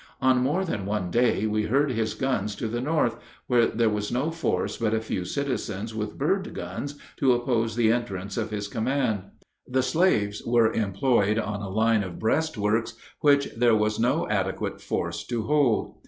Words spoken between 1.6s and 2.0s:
heard